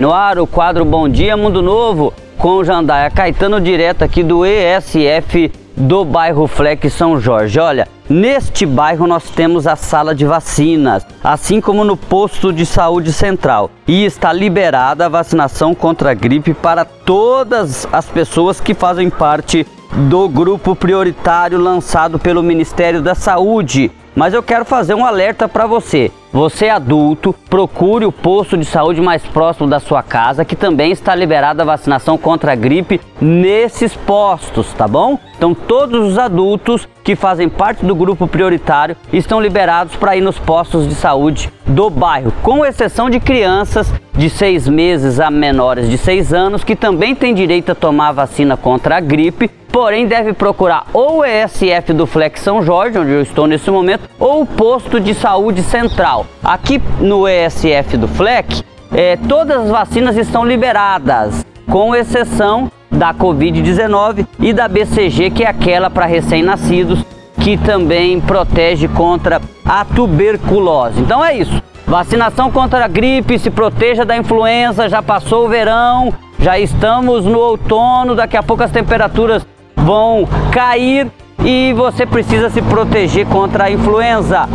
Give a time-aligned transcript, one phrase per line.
[0.00, 4.44] No ar, o quadro Bom Dia Mundo Novo, com o Jandaia Caetano, direto aqui do
[4.44, 7.60] ESF do bairro Fleck São Jorge.
[7.60, 13.12] Olha, neste bairro nós temos a sala de vacinas, assim como no posto de saúde
[13.12, 13.70] central.
[13.86, 19.64] E está liberada a vacinação contra a gripe para todas as pessoas que fazem parte
[19.94, 23.92] do grupo prioritário lançado pelo Ministério da Saúde.
[24.14, 26.10] Mas eu quero fazer um alerta para você.
[26.32, 31.14] Você adulto, procure o posto de saúde mais próximo da sua casa, que também está
[31.14, 35.18] liberada a vacinação contra a gripe nesses postos, tá bom?
[35.36, 40.38] Então todos os adultos que fazem parte do grupo prioritário estão liberados para ir nos
[40.38, 45.98] postos de saúde do bairro, com exceção de crianças de seis meses a menores de
[45.98, 50.32] seis anos que também têm direito a tomar a vacina contra a gripe porém deve
[50.32, 54.46] procurar ou o ESF do Flex São Jorge, onde eu estou nesse momento, ou o
[54.46, 56.26] posto de saúde central.
[56.44, 64.24] Aqui no ESF do Flex, é, todas as vacinas estão liberadas, com exceção da Covid-19
[64.38, 67.04] e da BCG, que é aquela para recém-nascidos,
[67.40, 71.00] que também protege contra a tuberculose.
[71.00, 71.60] Então é isso.
[71.86, 77.38] Vacinação contra a gripe, se proteja da influenza, já passou o verão, já estamos no
[77.38, 79.46] outono, daqui a pouco as temperaturas
[79.76, 81.10] vão cair
[81.44, 84.48] e você precisa se proteger contra a influenza.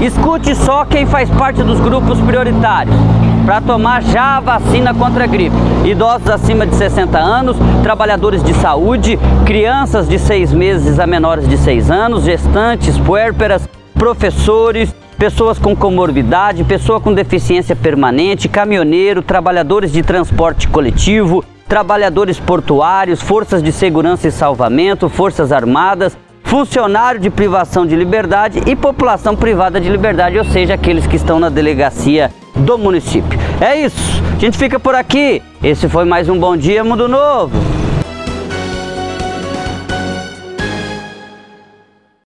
[0.00, 2.96] Escute só quem faz parte dos grupos prioritários
[3.44, 5.56] para tomar já a vacina contra a gripe.
[5.84, 11.56] Idosos acima de 60 anos, trabalhadores de saúde, crianças de 6 meses a menores de
[11.56, 20.02] 6 anos, gestantes, puérperas, professores, pessoas com comorbidade, pessoa com deficiência permanente, caminhoneiro, trabalhadores de
[20.02, 27.96] transporte coletivo, trabalhadores portuários, forças de segurança e salvamento, forças armadas, funcionário de privação de
[27.96, 33.38] liberdade e população privada de liberdade, ou seja, aqueles que estão na delegacia do município.
[33.60, 35.42] É isso, a gente fica por aqui.
[35.62, 37.87] Esse foi mais um Bom Dia Mundo Novo.